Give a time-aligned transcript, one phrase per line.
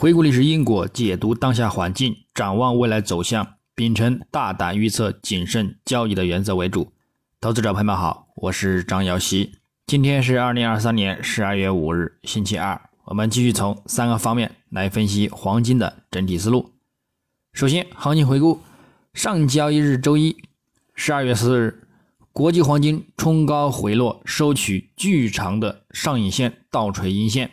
[0.00, 6.94] 回顾历史因果，解读当下环境，展望未来走向，秉承大胆预测、谨慎交易的原则为主。
[7.38, 9.56] 投资者朋友们好，我是张瑶希。
[9.86, 12.80] 今天是二零二三年十二月五日，星期二。
[13.04, 16.72] 我们继续从三个方面来分析黄金的整体思路。
[17.52, 18.58] 首先，行情回顾：
[19.12, 20.34] 上交易日周一，
[20.94, 21.82] 十二月四日，
[22.32, 27.50] 国际黄金冲高回落，收取巨长的上影线倒锤阴线，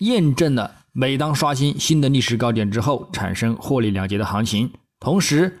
[0.00, 5.60] 验证了每当刷新新的历史高点之后产生获利了结的行情，同时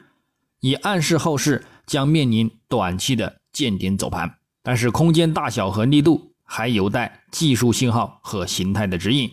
[0.60, 3.38] 也暗示后市将面临短期的。
[3.50, 9.32] 见顶走盘，但是空间大小和力度还有待技术信号和形态的指引。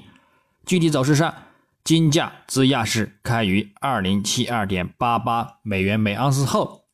[0.65, 1.31] 具体走势上，
[1.83, 6.85] 金价自亚市开于二零七二点八八美元每盎司后，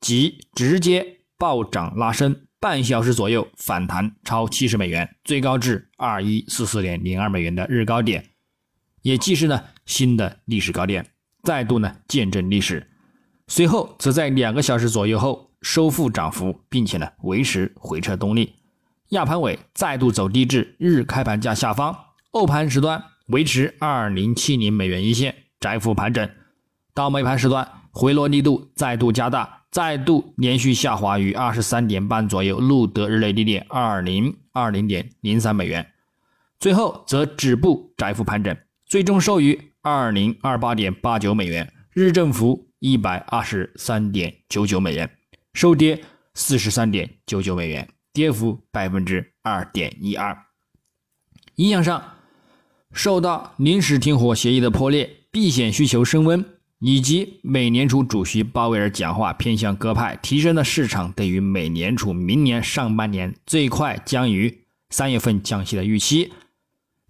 [0.00, 8.29] 即直接暴涨拉升，半小时左右反弹超七十美元，最高至二一四四点零二美元的日高点，
[9.02, 11.06] 也既是呢新的历史高点，
[11.42, 12.88] 再度呢见证历史。
[13.48, 15.48] 随后则在两个小时左右后。
[15.62, 18.54] 收复涨幅，并且呢维持回撤动力，
[19.10, 21.94] 亚盘尾再度走低至日开盘价下方，
[22.30, 26.26] 欧盘时段维持二零七零美元一线窄幅盘整，
[26.94, 35.86] 到美盘时段回落力度再度加大，再度连续下滑于二十三点半左右，录得日内低点二零二零点零三美元，
[36.58, 38.56] 最后则止步窄幅盘整，
[38.90, 45.08] 最终收于二零二八点八九美元，日振幅一百二十三点九九美元。
[45.54, 46.02] 收跌
[46.34, 50.36] 四十三点九九美元，跌幅百分之二点一二。
[51.54, 52.14] 影响上，
[52.90, 56.44] 受到临时停火协议的破裂、避险需求升温，
[56.80, 66.32] 以及美联储主席鲍威尔讲话偏向鸽派，提升了市场对于美联储明年上半年最快将于三月份降息的预期，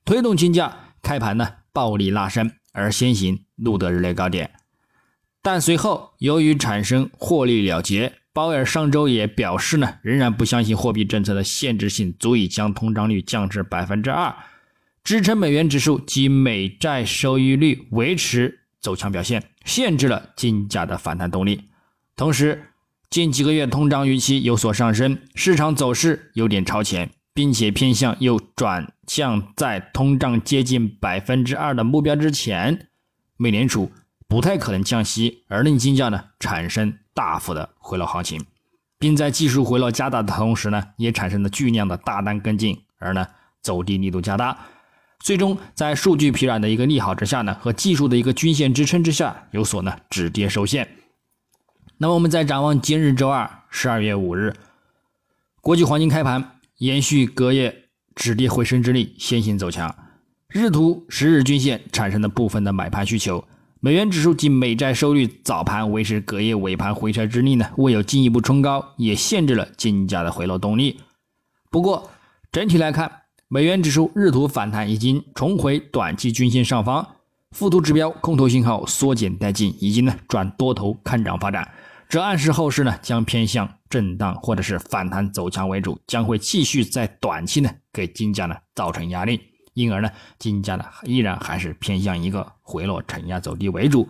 [0.05, 4.51] 推动金价开盘呢暴力拉升，而先行录得日内高点。
[5.43, 8.15] 但随后由于产生获利了结。
[8.33, 14.33] 鲍威尔上周也表示呢，仍然不相信货币政策的限制性足以将通胀率降至百分之二，
[15.03, 21.65] 支撑美元指数及美债收益率维持走强表现，限制了金价的反弹动力。
[22.15, 22.67] 同时，
[23.11, 32.91] 近几个月通胀预期有所上升，市场走势有点超前，并且偏向又转向在通胀接近百分之二的目标之前，
[33.39, 33.91] 美联储
[34.29, 36.99] 不太可能降息，而令金价呢产生。
[37.15, 38.45] 大幅的回落行情，
[38.99, 43.27] 并在技术回落加大的同时呢，也产生了巨量的大单跟进，而呢
[43.63, 44.59] 走低力度加大，
[45.19, 50.87] 最终在数据疲软的一个利好之下呢，和技术的一个均线支撑之下，有所呢止跌收线。
[51.97, 54.55] 那么我们再展望今日周二十二月五日，
[55.63, 59.95] 国际黄金开盘延续隔夜止跌回升之力，先行走强，
[60.49, 63.45] 日图十日均线产生了部分的买盘需求。
[63.81, 70.99] 美元指数及美债收率早盘维持隔夜尾盘回撤之力呢，未有进一步冲高，也限制了金价的回落动力。
[71.71, 72.11] 不过
[72.51, 73.13] 整体来看，
[73.49, 77.07] 美元指数日图反弹已经重回短期均线上方，
[77.51, 81.75] 附图指标空头信号缩减殆尽，已经呢转多头看涨发展，
[82.09, 89.41] 这暗示后市呢将偏向震荡或者是反弹走强为主，将会继续在短期呢给金价呢造成压力。
[89.75, 94.09] 因而呢，金价呢依然还是偏向一个回落、承压、走低为主。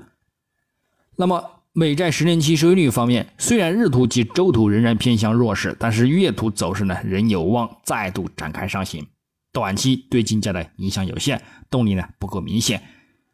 [1.17, 9.07] 那么，美债十年期收益率方面，虽然日图及周图仍然偏向弱势，但是月图走势呢仍有望再度展开上行。
[9.53, 12.83] 短期对金价的影响有限，动力呢不够明显，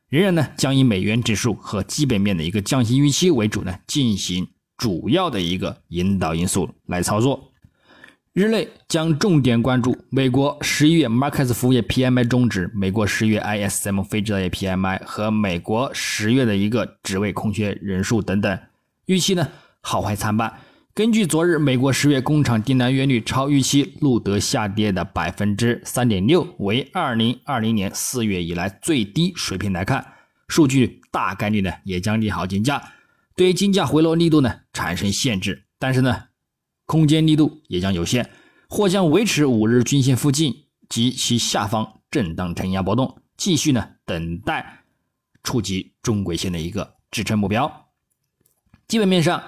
[0.09, 7.53] 仍然呢将以美元指数和基本面的一个降息预期为主呢，进行主要的一个引导因素来操作。
[8.33, 18.59] 日内将重点关注美国十一月 Markets 服务业 PMI 终值、美国十月 ISM 非制造业 PMI 和美国十月的一个职位空缺人数等等，
[19.07, 19.49] 预期呢
[19.81, 20.53] 好坏参半。
[20.93, 30.05] 根据昨日美国十月工厂订单月率超预期，录得下跌的百分之三点六，为二零二零年四月以来最低水平来看，
[30.49, 32.83] 数据大概率呢也将利好金价，
[33.37, 35.67] 对金价回落力度呢产生限制。
[35.79, 36.25] 但是呢。
[36.89, 38.31] 空间力度也将有限，
[38.69, 40.55] 或将维持五日均线附近
[40.89, 44.85] 及其下方震荡承压波动，继续呢等待
[45.43, 47.89] 触及中轨线的一个支撑目标。
[48.87, 49.43] 基本面上，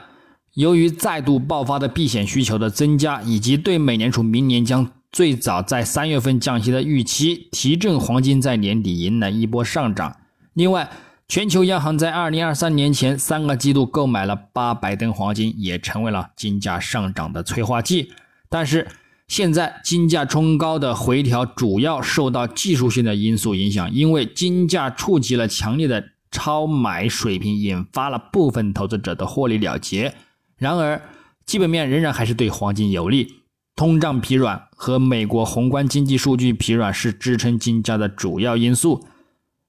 [0.54, 10.16] 由于再度爆发的避险需求的增加，以及对美联储明年将最早在三月份降息的预期，提振黄金在年底迎来一波上涨。
[10.54, 10.90] 另外，
[11.28, 18.10] 全球央行在二零二三年前三个季度购买了八百吨黄金，也成为了金价上涨的催化剂。
[18.48, 18.88] 但是，
[19.28, 30.14] 现在金价冲高的回调主要受到技术性的因素影响，因为金价触及了强烈的超买水平，引发了部分投资者的获利了结。
[30.56, 31.02] 然而，
[31.44, 33.42] 基本面仍然还是对黄金有利，
[33.76, 39.04] 通胀疲软和美国宏观经济数据疲软是支撑金价的主要因素。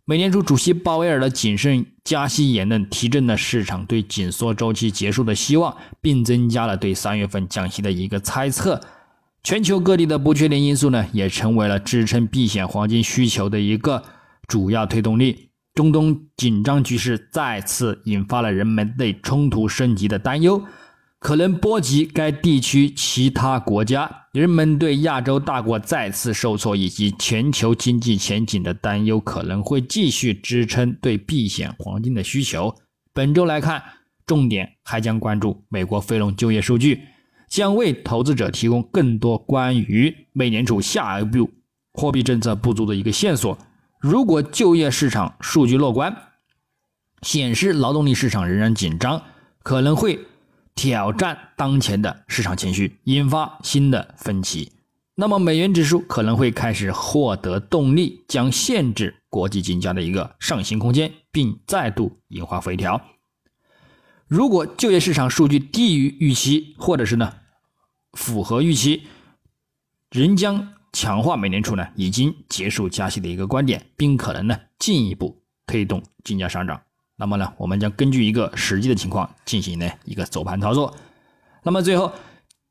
[0.09, 8.81] 美联储主席鲍威尔的谨慎加息言论提振了市场对紧缩周期结束的希望，并增加了对三月份降息的一个猜测。
[9.43, 14.03] 全球各地的不确定因素呢，也成为了支撑避险黄金需求的一个
[14.47, 15.51] 主要推动力。
[15.75, 20.63] 中东紧张局势再次引发了人们对冲突升级的担忧。
[21.19, 32.73] 可能波及该地区其他国家，人们对亚洲大国再次受挫以及全球经济前景的担忧，可能会继续支撑对避险黄金的需求。
[33.13, 33.83] 本周来看，
[34.25, 37.01] 重点还将关注美国非农就业数据，
[37.49, 41.51] 将为投资者提供更多关于美联储下一步
[41.91, 43.57] 货币政策不足的一个线索。
[43.99, 46.15] 如果就业市场数据乐观，
[47.23, 49.21] 显示劳动力市场仍然紧张，
[49.63, 50.17] 可能会。
[50.81, 54.71] 挑战当前的市场情绪，引发新的分歧，
[55.15, 63.01] 那么美元指数可能会开始获得动力，将限制国际金价的一个上行空间，并再度引发回调。
[64.25, 67.33] 如果就业市场数据低于预期，或者是呢
[68.13, 69.03] 符合预期，
[70.11, 76.81] 仍将强化美联储呢已经结束加息的一个观点，并可能呢进一步推动金价上涨。
[77.19, 80.95] 那么呢，我们将根据一个实际的情况进行呢一个走盘操作。
[81.63, 82.13] 那么最后，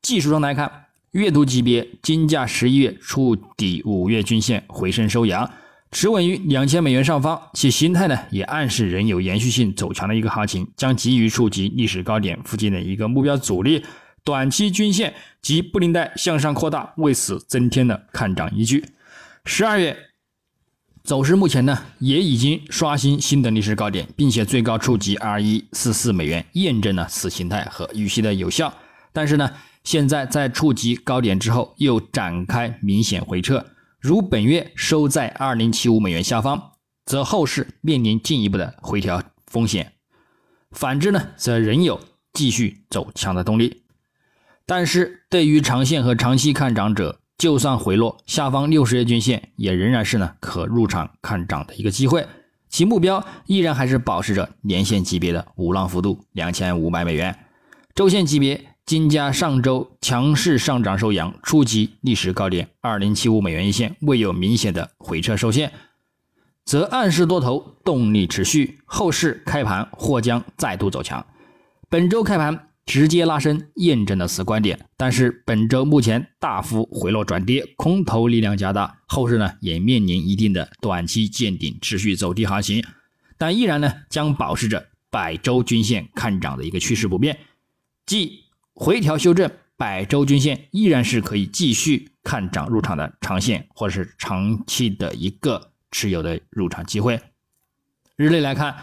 [0.01, 5.51] 技术上来看，月度级别金价十一月触底五月均线回升收阳，
[5.91, 13.85] 持稳于两千美元上方，其形态呢也暗示仍有延续性走强的一个行情，将急于触及历史高点附近的一个目标阻力，
[14.23, 15.13] 短期均线
[15.43, 18.83] 及布林带向上扩大，为此增添了看涨依据。
[19.45, 20.08] 十二月。
[21.03, 28.73] 走势目前呢，也已经刷新新的历史高点，并且最高触及二一四四美元，验证了此形态和预期的有效。
[29.11, 29.51] 但是呢，
[29.83, 33.65] 现在在触及高点之后，又展开明显回撤。
[33.99, 36.73] 如本月收在二零七五美元下方，
[37.05, 39.85] 则后市面临进一步的回调风险；
[40.71, 41.99] 反之呢，则仍有
[42.31, 43.83] 继续走强的动力。
[44.65, 52.27] 但是对于长线和长期看涨者，就算回落，下方六十日均线也仍然是呢可入场看涨的一个机会，
[52.67, 57.33] 其目标依然还是保持着年线级别的无浪幅度两千五百美元。
[57.95, 65.71] 周线级别金价上周强势上涨收阳，触及历史高点二零七五美元一线，未有明显的回撤受限，
[66.65, 71.25] 则暗示多头动力持续，后市开盘或将再度走强。
[71.87, 72.65] 本周开盘。
[72.89, 74.87] 直接拉升，验证了此观点。
[74.97, 82.83] 但是本周目前大幅回落转跌，空头力量加大，后市呢也面临一定的短期见顶、持续走低行情，
[83.37, 87.37] 但依然呢将保持着百周均线看涨的一个趋势不变，
[88.07, 97.21] 即回调修正，百周均线依然是可以继续看涨入场的长线或者是长期的一个持有的入场机会。
[98.15, 98.75] 日内来看，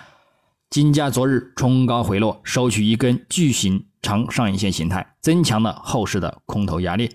[0.71, 3.85] 金价昨日冲高回落，收取一根巨型。
[4.07, 7.11] 长上影线形态增强了后市的空头压力，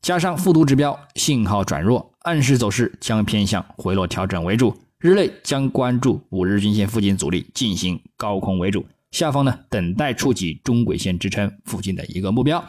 [0.00, 4.74] 加上复读指标信号转弱，暗示走势将偏向回落调整为主。
[4.98, 12.64] 日内将关注五日均线附近阻力进行高空为主，下方呢等待触及中轨线支撑附近的一个目标。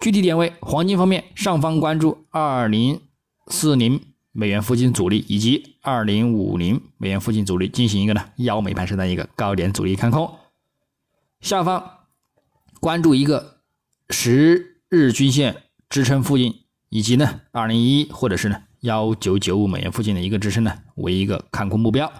[0.00, 3.00] 具体点位，黄金方面，上方关注二零
[3.46, 4.00] 四零
[4.32, 10.34] 美元附近阻力以及二零五零美元附近阻力进行一个呢腰美盘式的一个高点阻力看空，
[11.40, 11.95] 下方。
[12.80, 13.60] 关注一个
[14.10, 16.54] 十日均线支撑附近，
[16.90, 22.12] 以及呢二零一或者是呢幺九九五美元附近的一个支撑呢为一个看空目标。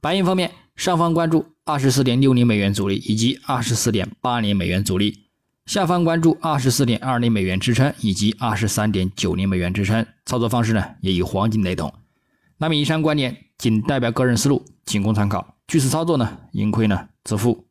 [0.00, 5.26] 白银方面，上方关注二十四点六零美元阻力以及二十四点八零美元阻力，
[5.66, 10.06] 下方关注二十四点二零美元支撑以及二十三点九零美元支撑。
[10.24, 11.92] 操作方式呢也与黄金雷同。
[12.58, 15.56] 那么以上观点仅代表个人思路，仅供参考。
[15.66, 17.65] 据此操作呢，盈亏呢自负。